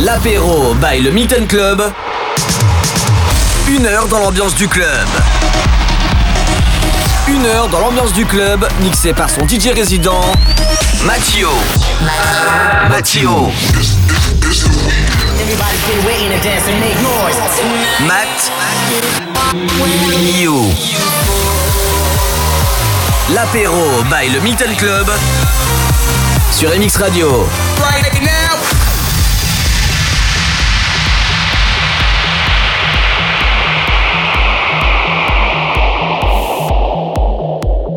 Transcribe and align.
L'apéro 0.00 0.74
by 0.74 1.00
le 1.00 1.10
Milton 1.10 1.44
Club. 1.48 1.82
Une 3.66 3.84
heure 3.84 4.06
dans 4.06 4.20
l'ambiance 4.20 4.54
du 4.54 4.68
club. 4.68 5.08
Une 7.26 7.44
heure 7.46 7.68
dans 7.68 7.80
l'ambiance 7.80 8.12
du 8.12 8.24
club, 8.24 8.66
mixé 8.80 9.12
par 9.12 9.28
son 9.28 9.46
DJ 9.46 9.70
résident, 9.74 10.20
Mathio. 11.04 11.50
Mathio. 12.88 13.50
Matt. 18.06 18.52
You. 20.40 20.72
L'apéro 23.34 24.04
by 24.04 24.28
le 24.32 24.40
Milton 24.40 24.74
Club 24.76 25.10
sur 26.52 26.70
MX 26.70 26.96
Radio. 26.98 27.46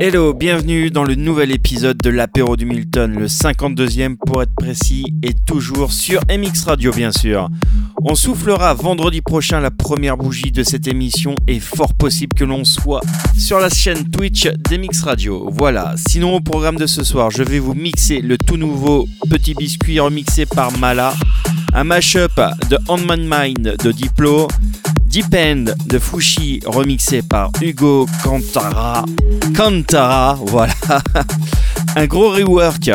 Hello, 0.03 0.33
bienvenue 0.33 0.89
dans 0.89 1.03
le 1.03 1.13
nouvel 1.13 1.51
épisode 1.51 1.97
de 1.97 2.09
l'apéro 2.09 2.57
du 2.57 2.65
Milton, 2.65 3.19
le 3.19 3.27
52e 3.27 4.15
pour 4.15 4.41
être 4.41 4.55
précis, 4.55 5.05
et 5.21 5.35
toujours 5.45 5.91
sur 5.91 6.21
MX 6.27 6.63
Radio 6.65 6.91
bien 6.91 7.11
sûr. 7.11 7.49
On 8.03 8.15
soufflera 8.15 8.73
vendredi 8.73 9.21
prochain 9.21 9.59
la 9.59 9.69
première 9.69 10.17
bougie 10.17 10.51
de 10.51 10.63
cette 10.63 10.87
émission 10.87 11.35
et 11.47 11.59
fort 11.59 11.93
possible 11.93 12.35
que 12.35 12.43
l'on 12.43 12.63
soit 12.63 13.01
sur 13.37 13.59
la 13.59 13.69
chaîne 13.69 14.09
Twitch 14.09 14.47
d'MX 14.47 15.03
Radio. 15.03 15.47
Voilà, 15.51 15.93
sinon 16.07 16.37
au 16.37 16.41
programme 16.41 16.77
de 16.77 16.87
ce 16.87 17.03
soir, 17.03 17.29
je 17.29 17.43
vais 17.43 17.59
vous 17.59 17.75
mixer 17.75 18.21
le 18.21 18.39
tout 18.39 18.57
nouveau 18.57 19.07
Petit 19.29 19.53
Biscuit 19.53 19.99
remixé 19.99 20.47
par 20.47 20.75
Mala, 20.79 21.13
un 21.75 21.83
mashup 21.83 22.41
de 22.71 22.79
Handman 22.87 23.21
Mind 23.21 23.75
de 23.77 23.91
Diplo, 23.91 24.47
Deep 25.11 25.35
End 25.35 25.65
de 25.87 25.99
Fushi 25.99 26.61
remixé 26.65 27.21
par 27.21 27.51
Hugo 27.61 28.07
Cantara. 28.23 29.03
Cantara, 29.53 30.39
voilà. 30.45 30.73
Un 31.97 32.05
gros 32.05 32.29
rework 32.29 32.89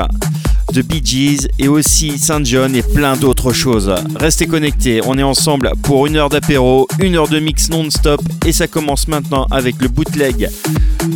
de 0.73 0.81
Bee 0.81 1.03
Gees 1.05 1.47
et 1.59 1.69
aussi 1.69 2.19
Saint 2.19 2.43
John 2.43 2.75
et 2.75 2.83
plein 2.83 3.17
d'autres 3.17 3.53
choses. 3.53 3.95
Restez 4.19 4.47
connectés, 4.47 5.03
on 5.05 5.19
est 5.19 5.23
ensemble 5.23 5.73
pour 5.83 6.07
une 6.07 6.17
heure 6.17 6.31
d'apéro, 6.31 6.89
une 7.01 7.17
heure 7.17 7.29
de 7.29 7.39
mix 7.39 7.69
non-stop 7.69 8.23
et 8.47 8.53
ça 8.53 8.67
commence 8.67 9.09
maintenant 9.09 9.47
avec 9.51 9.75
le 9.83 9.89
bootleg 9.89 10.49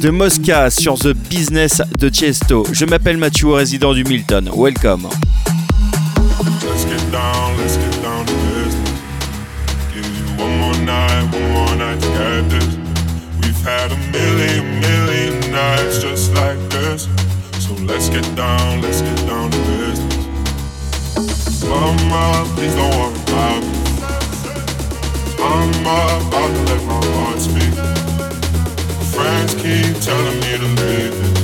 de 0.02 0.10
Mosca 0.10 0.68
sur 0.68 0.98
The 0.98 1.14
Business 1.30 1.80
de 1.98 2.10
Chesto. 2.10 2.66
Je 2.72 2.84
m'appelle 2.84 3.16
Mathieu, 3.16 3.48
résident 3.52 3.94
du 3.94 4.04
Milton. 4.04 4.50
Welcome. 4.54 5.08
Let's 6.62 6.84
get 6.84 7.10
down, 7.10 7.49
had 13.62 13.92
a 13.92 13.96
million, 14.10 14.80
million 14.80 15.38
nights 15.52 15.98
just 16.00 16.32
like 16.34 16.58
this. 16.70 17.06
So 17.58 17.74
let's 17.84 18.08
get 18.08 18.24
down, 18.34 18.80
let's 18.80 19.02
get 19.02 19.16
down 19.26 19.50
to 19.50 19.58
business. 19.58 20.16
Mama, 21.64 22.44
please 22.56 22.74
don't 22.74 22.90
worry 22.96 23.20
about 23.22 23.62
me. 23.62 23.68
I'm 25.42 25.70
about 25.80 26.50
to 26.56 26.62
let 26.72 26.82
my 26.86 27.00
heart 27.16 27.40
speak. 27.40 27.74
Friends 29.12 29.54
keep 29.54 30.00
telling 30.02 30.38
me 30.40 30.58
to 30.58 30.66
leave 30.80 31.14
it. 31.26 31.36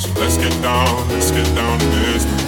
So 0.00 0.08
let's 0.20 0.36
get 0.38 0.52
down, 0.62 1.08
let's 1.08 1.30
get 1.30 1.46
down 1.54 1.78
to 1.78 1.86
business. 1.86 2.47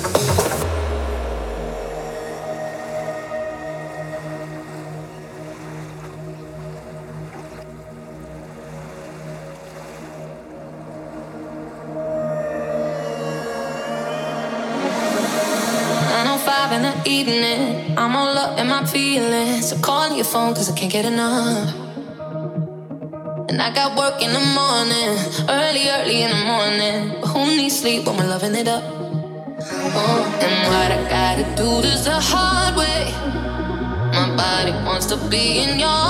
be 35.31 35.63
in 35.63 35.79
your 35.79 36.00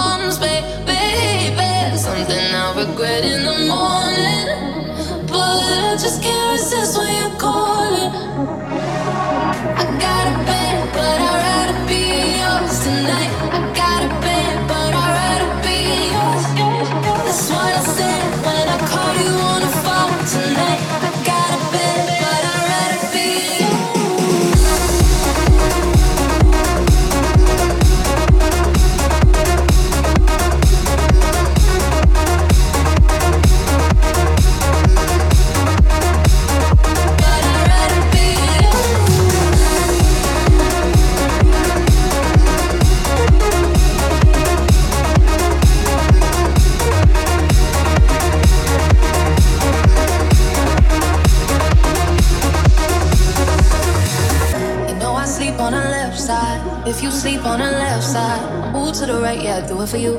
If 56.84 57.04
you 57.04 57.12
sleep 57.12 57.46
on 57.46 57.60
the 57.60 57.70
left 57.70 58.04
side, 58.04 58.74
move 58.74 58.94
to 58.96 59.06
the 59.06 59.22
right, 59.22 59.40
yeah, 59.40 59.62
I 59.64 59.68
do 59.68 59.80
it 59.84 59.88
for 59.88 59.98
you. 59.98 60.14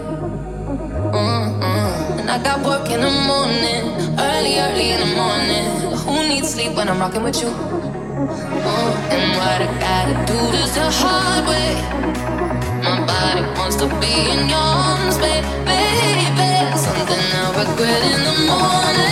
Mm-mm. 1.10 2.18
And 2.20 2.30
I 2.30 2.40
got 2.40 2.64
work 2.64 2.88
in 2.88 3.00
the 3.00 3.10
morning, 3.10 3.98
early, 4.16 4.60
early 4.60 4.90
in 4.90 5.00
the 5.00 5.12
morning. 5.14 5.66
Who 6.06 6.28
needs 6.28 6.54
sleep 6.54 6.76
when 6.76 6.88
I'm 6.88 7.00
rocking 7.00 7.24
with 7.24 7.42
you? 7.42 7.48
Mm-hmm. 7.48 9.12
And 9.12 9.36
what 9.36 9.60
I 9.60 9.68
gotta 9.80 10.14
do 10.32 10.38
is 10.62 10.72
the 10.74 10.88
hard 10.88 11.48
way. 11.50 11.74
My 12.86 13.06
body 13.06 13.42
wants 13.58 13.74
to 13.76 13.86
be 13.98 14.30
in 14.30 14.48
your 14.48 14.58
arms, 14.58 15.18
baby, 15.18 15.46
baby. 15.66 16.78
Something 16.78 17.22
I 17.42 17.50
regret 17.58 18.02
in 18.06 18.22
the 18.22 18.34
morning. 18.46 19.11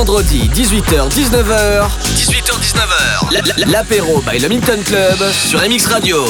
Vendredis 0.00 0.48
18h-19h. 0.54 1.90
18h-19h. 2.16 3.70
L'apéro 3.70 4.22
by 4.22 4.38
le 4.38 4.48
Minton 4.48 4.80
Club 4.82 5.20
sur 5.30 5.60
MX 5.60 5.86
Radio. 5.88 6.24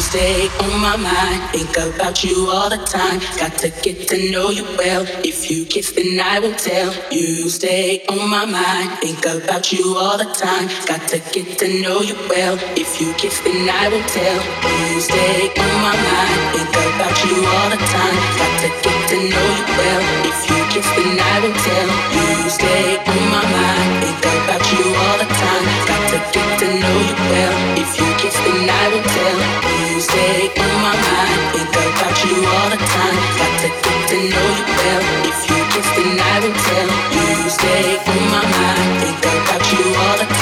stay 0.00 0.48
on 0.60 0.80
my 0.80 0.96
mind. 0.96 1.42
Think 1.52 1.76
about 1.76 2.24
you 2.24 2.48
all 2.48 2.70
the 2.70 2.78
time. 2.78 3.20
Got 3.36 3.58
to 3.58 3.68
get 3.82 4.08
to 4.08 4.16
know 4.30 4.48
you 4.50 4.64
well. 4.78 5.02
If 5.22 5.50
you 5.50 5.66
kiss, 5.66 5.92
then 5.92 6.18
I 6.20 6.38
will 6.40 6.54
tell. 6.54 6.90
You 7.10 7.48
stay 7.50 8.02
on 8.08 8.30
my 8.30 8.46
mind. 8.46 8.98
Think 9.00 9.24
about 9.26 9.72
you 9.72 9.96
all 9.98 10.16
the 10.16 10.30
time. 10.32 10.66
Got 10.86 11.08
to 11.08 11.18
get 11.34 11.58
to 11.58 11.68
know 11.82 12.00
you 12.00 12.16
well. 12.30 12.56
If 12.76 13.00
you 13.00 13.12
kiss, 13.20 13.40
then 13.40 13.68
I 13.68 13.88
will 13.92 14.06
tell. 14.18 14.40
You 14.88 15.00
stay 15.00 15.52
on 15.62 15.74
my 15.86 15.96
mind. 16.08 16.38
Think 16.54 16.74
about 16.90 17.16
you 17.24 17.36
all 17.54 17.68
the 17.74 17.80
time. 17.96 18.18
Got 18.40 18.54
to 18.62 18.68
get 18.84 18.98
to 19.10 19.16
know 19.30 19.46
you 19.58 19.64
well. 19.78 20.00
If 20.30 20.38
you 20.48 20.53
kiss, 20.74 20.90
then 20.98 21.14
I 21.14 21.34
will 21.42 21.54
tell. 21.54 21.88
You 22.14 22.50
stay 22.50 22.98
on 22.98 23.22
my 23.30 23.44
mind. 23.54 23.90
Think 24.02 24.22
about 24.42 24.64
you 24.74 24.84
all 24.90 25.16
the 25.22 25.28
time. 25.30 25.64
Got 25.86 26.02
to 26.10 26.18
get 26.34 26.50
to 26.60 26.66
know 26.82 26.96
you 27.06 27.16
well. 27.30 27.54
If 27.78 27.90
you 27.98 28.08
kiss, 28.18 28.34
I 28.34 28.84
will 28.90 29.06
tell 29.16 29.36
you 29.70 30.00
stay 30.02 30.50
on 30.64 30.74
my 30.82 30.94
mind. 31.06 31.40
Think 31.54 31.70
about 31.78 32.16
you 32.26 32.36
all 32.54 32.68
the 32.74 32.80
time. 32.94 33.18
Got 33.38 33.54
to 33.62 33.68
get 33.84 34.00
to 34.10 34.16
know 34.34 34.48
you 34.58 34.66
well. 34.78 35.02
If 35.30 35.38
you 35.46 35.60
kiss, 35.72 35.88
I 35.94 36.36
will 36.42 36.56
tell. 36.66 36.88
You 37.14 37.26
stay 37.56 37.86
on 38.10 38.22
my 38.34 38.42
mind. 38.54 38.90
Think 39.02 39.22
about 39.22 39.64
you 39.72 39.84
all 40.02 40.16
the 40.18 40.26
time. 40.26 40.33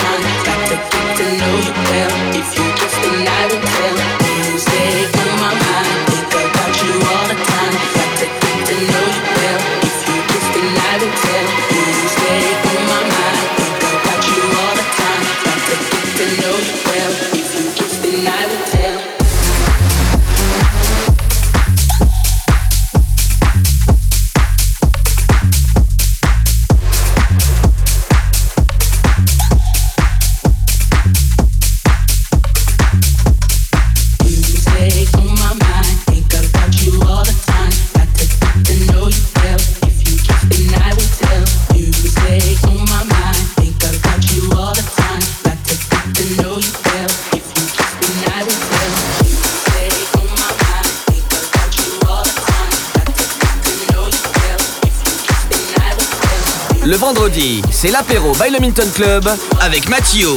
Le 56.84 56.96
vendredi, 56.96 57.62
c'est 57.70 57.92
l'apéro 57.92 58.32
by 58.32 58.50
le 58.50 58.58
Minton 58.58 58.88
Club 58.92 59.28
avec 59.60 59.88
Mathieu 59.88 60.30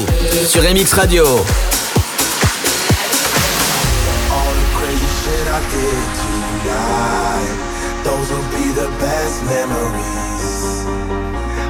sur 0.47 0.61
MX 0.61 0.93
Radio. 0.93 1.25
Those 8.03 8.31
will 8.31 8.43
be 8.51 8.71
the 8.75 8.87
best 8.99 9.43
memories. 9.45 10.85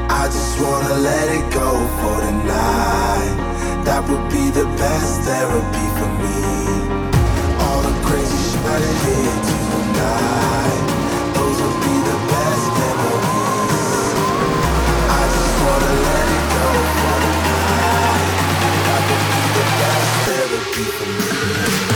I 0.09 0.25
just 0.25 0.59
wanna 0.59 0.95
let 0.95 1.29
it 1.29 1.49
go 1.53 1.79
for 2.01 2.19
tonight. 2.19 3.85
That 3.85 4.03
would 4.09 4.29
be 4.29 4.49
the 4.51 4.65
best 4.75 5.21
therapy 5.21 5.87
for 5.95 6.09
me. 6.19 6.43
All 7.61 7.81
the 7.81 7.93
crazy 8.03 8.51
shit 8.51 8.65
I 8.65 8.79
did 9.05 9.64
people. 20.75 21.94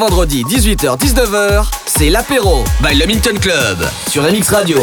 Vendredis 0.00 0.44
18h-19h, 0.44 1.66
c'est 1.84 2.08
l'apéro 2.08 2.64
by 2.80 2.94
le 2.94 3.38
Club 3.38 3.86
sur 4.08 4.22
MX 4.22 4.48
Radio. 4.48 4.78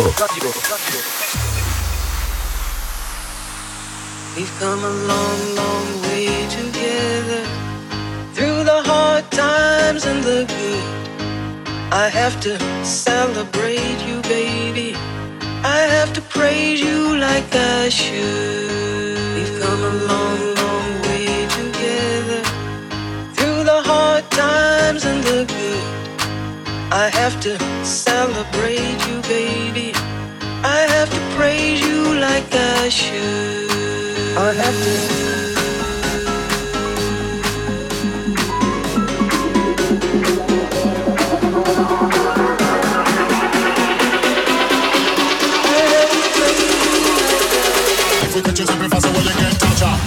We've 4.36 4.48
come 4.60 4.84
a 4.84 4.90
long, 5.08 5.56
long 5.56 6.02
way 6.04 6.28
together 6.50 7.42
through 8.36 8.64
the 8.64 8.84
hard 8.86 9.24
times 9.32 10.06
and 10.06 10.24
the 10.24 10.46
good. 10.46 10.84
I 11.92 12.10
have 12.10 12.40
to 12.42 12.56
celebrate 12.86 13.98
you, 14.08 14.22
baby. 14.22 14.96
I 15.64 15.80
have 15.80 16.14
to 16.14 16.22
praise 16.22 16.80
you 16.80 17.18
like 17.18 17.56
I 17.56 17.90
should. 17.90 19.18
We've 19.36 19.60
come 19.60 19.84
a 19.84 19.94
long, 20.06 20.57
times 24.38 25.03
and 25.03 25.24
the 25.24 25.46
good. 25.46 25.84
I 26.94 27.10
have 27.10 27.39
to 27.41 27.58
celebrate 27.84 28.98
you, 29.08 29.22
baby. 29.24 29.91
I 30.63 30.79
have 30.94 31.10
to 31.10 31.22
praise 31.36 31.82
you 31.82 32.13
like 32.20 32.46
I 32.53 32.89
should. 32.89 33.72
I 34.38 34.53
have 34.53 34.77
to. 34.86 34.94
If 48.24 48.36
we 48.36 48.41
could 48.44 48.56
just 48.56 48.70
simplify 48.70 49.00
so 49.00 49.12
well 49.12 49.24
you 49.24 49.32
can 49.32 49.51
touch 49.56 49.82
her. 49.82 50.07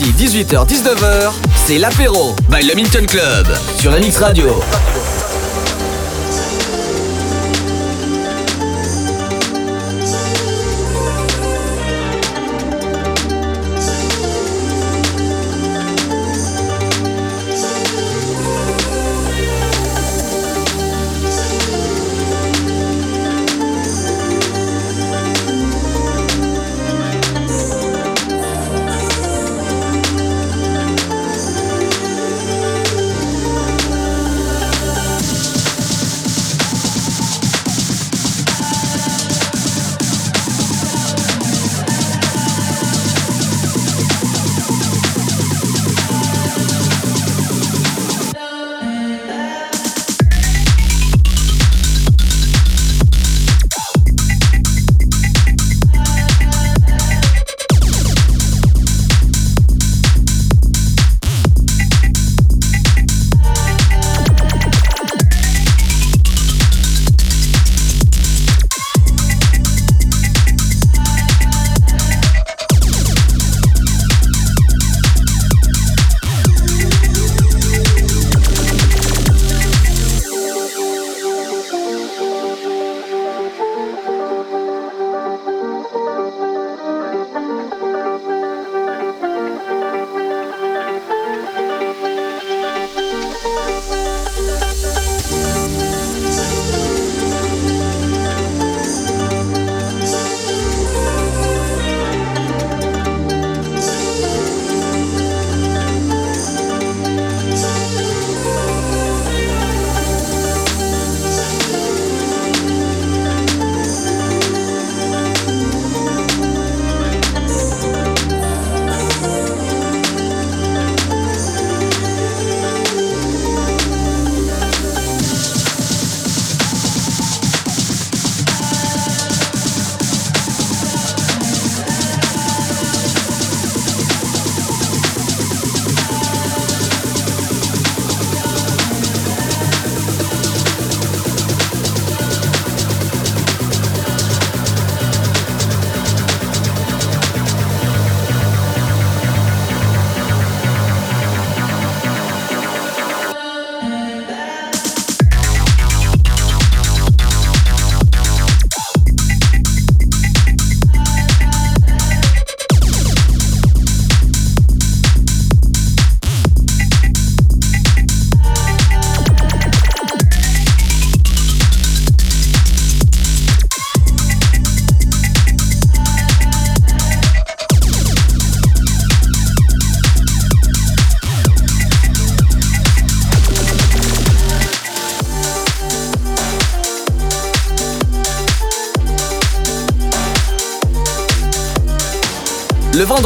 Tous 0.00 0.06
les 0.06 0.12
vendredis 0.12 0.44
18h-19h, 0.44 1.32
c'est 1.54 1.78
l'apéro 1.78 2.34
by 2.48 2.66
le 2.66 2.74
Minton 2.74 3.04
Club 3.06 3.46
sur 3.78 3.90
MX 3.92 4.18
Radio. 4.18 4.60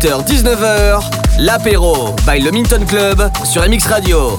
18h-19h, 0.00 1.02
l'apéro 1.40 2.16
by 2.24 2.40
le 2.40 2.50
Minton 2.50 2.86
Club 2.86 3.30
sur 3.44 3.68
MX 3.68 3.86
Radio. 3.86 4.38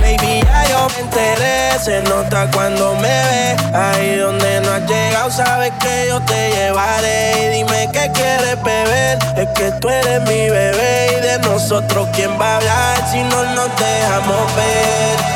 Baby, 0.00 0.40
ya 0.40 0.64
yo 0.70 0.88
me 0.94 1.02
enteré, 1.02 1.78
se 1.78 2.00
nota 2.04 2.50
cuando 2.50 2.94
me 2.94 3.02
ve. 3.02 3.56
Ahí 3.74 4.16
donde 4.16 4.60
no 4.62 4.72
has 4.72 4.88
llegado, 4.88 5.30
sabes 5.30 5.72
que 5.80 6.06
yo 6.08 6.18
te 6.22 6.50
llevaré. 6.50 7.32
Y 7.36 7.56
dime 7.58 7.90
qué 7.92 8.10
quieres 8.14 8.62
beber, 8.62 9.18
es 9.36 9.48
que 9.48 9.70
tú 9.80 9.90
eres 9.90 10.22
mi 10.22 10.48
bebé. 10.48 11.18
Y 11.18 11.20
de 11.20 11.38
nosotros, 11.40 12.08
¿quién 12.14 12.30
va 12.40 12.54
a 12.54 12.56
hablar 12.56 13.10
si 13.12 13.18
no 13.18 13.44
nos 13.54 13.68
dejamos 13.76 14.56
ver? 14.56 15.35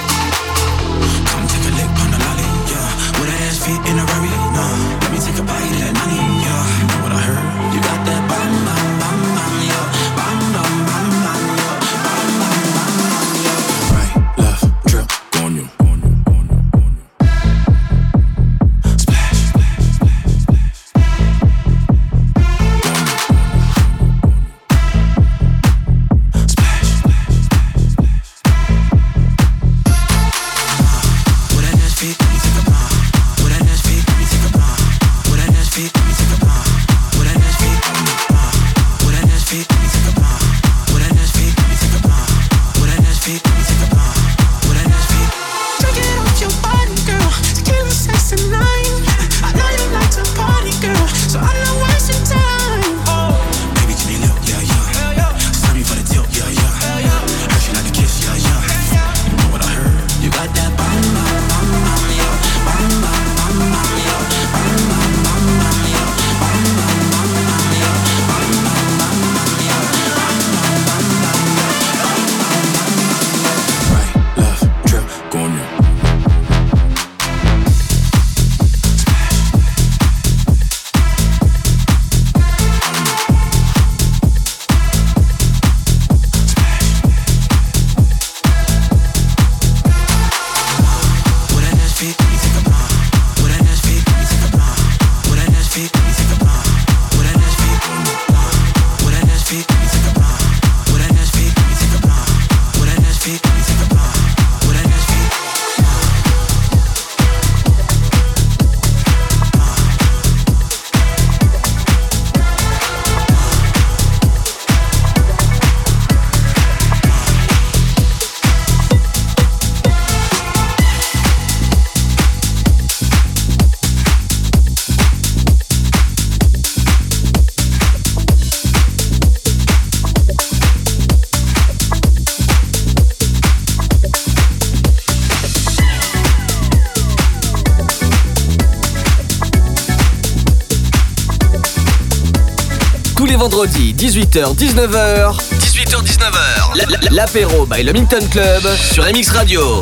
Vendredis 143.41 143.95
18h-19h. 143.95 145.35
18h-19h. 145.57 147.09
L'apéro 147.09 147.65
by 147.65 147.81
le 147.81 147.91
Minton 147.91 148.19
Club 148.29 148.61
sur 148.93 149.03
MX 149.03 149.31
Radio. 149.31 149.81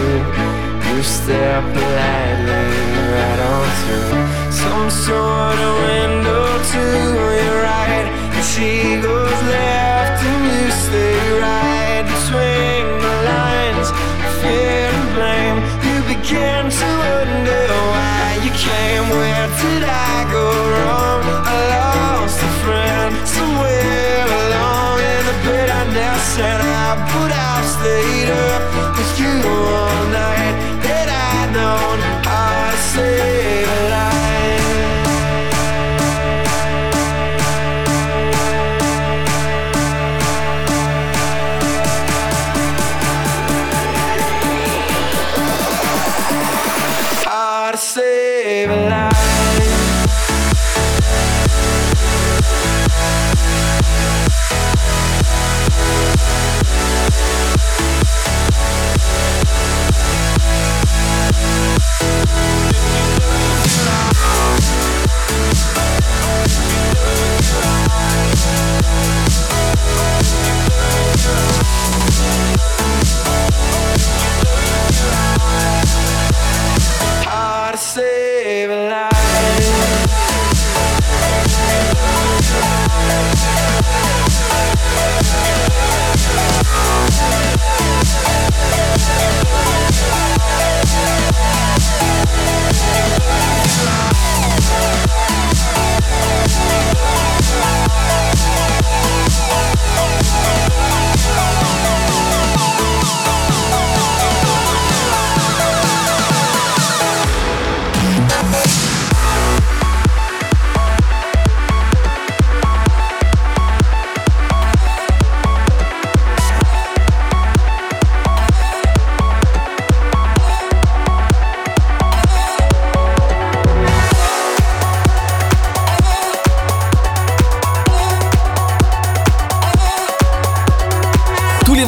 You 0.00 1.02
step 1.02 1.62
politely 1.74 2.66
right 3.12 3.40
on 3.52 3.66
through? 3.84 4.52
Some 4.52 4.88
sort 4.90 5.58
of 5.66 5.72
window 5.88 6.46
to 6.72 6.82
your 7.12 7.62
right. 7.62 8.06
And 8.36 8.44
she 8.44 9.00
goes 9.00 9.40
left 9.52 10.24
and 10.24 10.42
you 10.52 10.70
stay 10.72 11.20
right 11.40 12.04
Between 12.04 12.84
the 13.04 13.14
lines. 13.32 13.88
Of 14.26 14.32
fear 14.40 14.88
and 14.88 15.08
blame 15.16 15.58
You 15.84 15.96
begin 16.14 16.64
to 16.68 16.88
wonder 17.04 17.64
why 17.92 18.40
you 18.44 18.52
came. 18.56 19.04
Where 19.16 19.48
did 19.60 19.84
I 19.84 20.16
go 20.32 20.46
wrong? 20.72 21.22
I 21.44 21.56
lost 21.76 22.40
a 22.40 22.50
friend 22.64 23.12
somewhere 23.28 24.24
along. 24.42 24.96
In 25.12 25.22
the 25.28 25.36
bitterness 25.44 26.38
And 26.38 26.60
I 26.84 26.88
put 27.12 27.30
out, 27.32 27.64
stayed 27.76 28.30
up. 28.30 28.89
We'll 84.92 85.20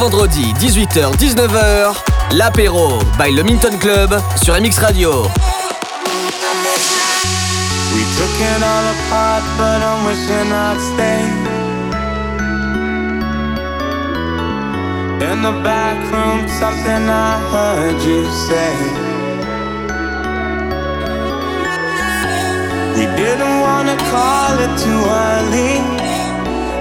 les 0.03 0.09
vendredis, 0.11 0.53
18h-19h, 0.59 1.95
l'apéro 2.33 2.99
by 3.19 3.31
le 3.33 3.43
Minton 3.45 3.77
Club 3.79 4.21
sur 4.43 4.55
MX 4.61 4.79
Radio. 4.79 5.23
We 7.93 8.03
took 8.17 8.35
it 8.41 8.63
all 8.63 8.87
apart, 8.95 9.45
but 9.57 9.81
I'm 9.81 10.05
wishing 10.07 10.53
I'd 10.53 10.81
stay. 10.81 11.23
In 15.31 15.43
the 15.43 15.53
back 15.63 15.99
room, 16.11 16.49
something 16.49 17.09
I 17.09 17.39
heard 17.53 18.03
you 18.03 18.25
say. 18.49 18.75
We 22.97 23.07
didn't 23.17 23.61
wanna 23.61 23.97
call 24.11 24.59
it 24.59 24.73
too 24.83 25.03
early. 25.29 25.81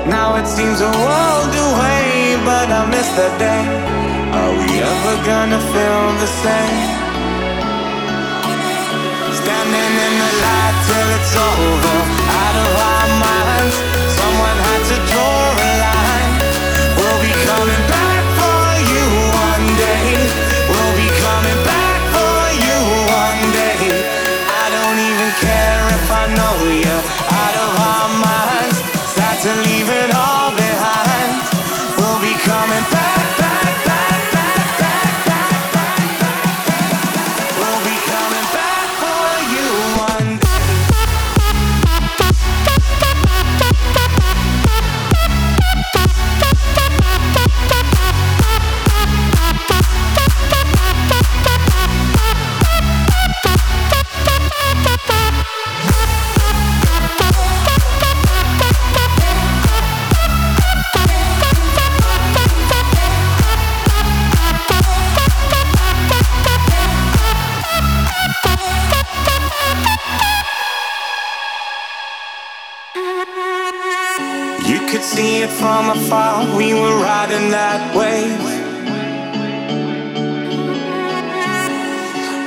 Now 0.10 0.36
it 0.38 0.48
seems 0.48 0.82
a 0.82 0.90
world 0.90 1.54
away, 1.68 2.11
but 2.46 2.68
I 2.70 2.82
miss 2.90 3.08
the 3.20 3.30
day. 3.38 3.64
Are 4.38 4.54
we 4.60 4.70
ever 4.92 5.16
gonna 5.30 5.62
feel 5.74 6.04
the 6.24 6.30
same? 6.44 6.80
Standing 9.42 9.94
in 10.06 10.14
the 10.24 10.32
light 10.46 10.78
till 10.88 11.08
it's 11.18 11.36
over, 11.50 11.98
out 12.42 12.56
of 12.66 12.72
our 12.92 13.08
minds. 13.26 13.76
Someone 14.20 14.58
had 14.68 14.82
to 14.92 14.98
draw 15.12 15.42
a 15.66 15.70
line. 15.86 16.34
We'll 16.98 17.20
be 17.26 17.34
coming 17.48 17.91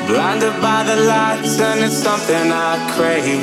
Blinded 0.06 0.60
by 0.60 0.84
the 0.84 0.96
lights, 0.96 1.58
and 1.60 1.80
it's 1.80 1.96
something 1.96 2.52
I 2.52 2.76
crave. 2.94 3.40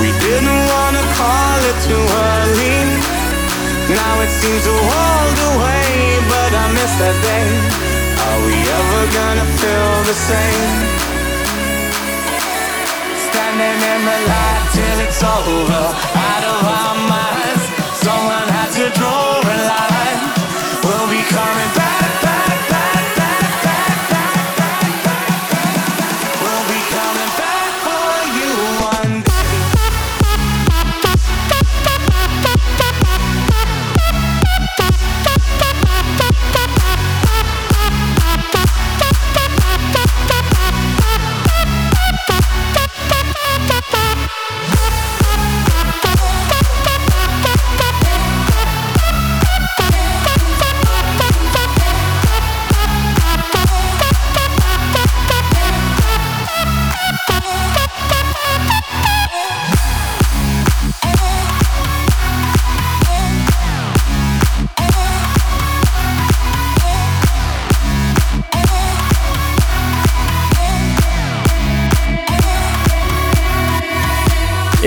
We 0.00 0.08
didn't 0.26 0.62
wanna 0.72 1.04
call 1.20 1.58
it 1.70 1.78
too 1.88 2.04
early. 2.28 2.78
Now 3.96 4.14
it 4.24 4.32
seems 4.40 4.64
a 4.66 4.76
world 4.90 5.38
away, 5.52 6.20
but 6.28 6.50
I 6.62 6.66
miss 6.76 6.92
that 7.02 7.16
day. 7.32 7.48
Are 8.26 8.40
we 8.46 8.56
ever 8.78 9.02
gonna 9.18 9.48
feel 9.60 9.92
the 10.10 10.16
same? 10.30 10.72
Standing 13.26 13.78
in 13.92 14.00
the 14.10 14.18
light 14.32 14.64
till 14.76 14.98
it's 15.06 15.22
over, 15.24 15.84
out 16.28 16.44
of 16.54 16.60
our 16.78 16.96
minds. 17.08 17.64
Someone 18.04 18.48
had 18.56 18.70
to 18.78 18.86
draw 19.00 19.40
a 19.40 19.56
line. 19.72 20.20
We'll 20.84 21.08
be 21.08 21.22
coming 21.36 21.70
back, 21.74 21.79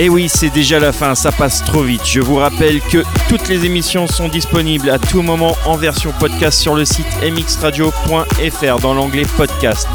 Et 0.04 0.10
oui, 0.10 0.28
c'est 0.28 0.50
déjà 0.50 0.78
la 0.78 0.92
fin, 0.92 1.14
ça 1.14 1.32
passe 1.32 1.64
trop 1.64 1.80
vite. 1.80 2.02
Je 2.04 2.20
vous 2.20 2.36
rappelle 2.36 2.82
que 2.82 3.02
toutes 3.30 3.48
les 3.48 3.64
émissions 3.64 4.06
sont 4.06 4.28
disponibles 4.28 4.90
à 4.90 4.98
tout 4.98 5.22
moment 5.22 5.56
en 5.64 5.78
version 5.78 6.12
podcast 6.20 6.60
sur 6.60 6.74
le 6.74 6.84
site 6.84 7.06
mxradio.fr 7.22 8.80
dans 8.82 8.92
l'onglet 8.92 9.24
podcast. 9.38 9.88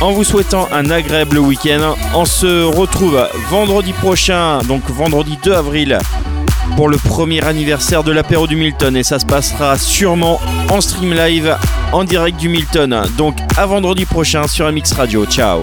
En 0.00 0.10
vous 0.10 0.24
souhaitant 0.24 0.66
un 0.72 0.90
agréable 0.90 1.38
week-end, 1.38 1.94
on 2.12 2.24
se 2.24 2.64
retrouve 2.64 3.24
vendredi 3.50 3.92
prochain, 3.92 4.58
donc 4.66 4.90
vendredi 4.90 5.38
2 5.44 5.52
avril, 5.52 6.00
pour 6.74 6.88
le 6.88 6.96
premier 6.96 7.40
anniversaire 7.44 8.02
de 8.02 8.10
l'apéro 8.10 8.48
du 8.48 8.56
Milton. 8.56 8.96
Et 8.96 9.04
ça 9.04 9.20
se 9.20 9.26
passera 9.26 9.78
sûrement 9.78 10.40
en 10.70 10.80
stream 10.80 11.14
live, 11.14 11.56
en 11.92 12.02
direct 12.02 12.36
du 12.36 12.48
Milton. 12.48 13.04
Donc 13.16 13.36
à 13.56 13.64
vendredi 13.64 14.06
prochain 14.06 14.48
sur 14.48 14.66
MX 14.72 14.92
Radio. 14.96 15.24
Ciao 15.24 15.60